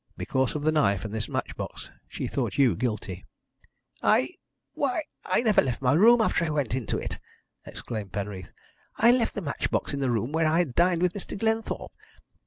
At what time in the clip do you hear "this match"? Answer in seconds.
1.13-1.55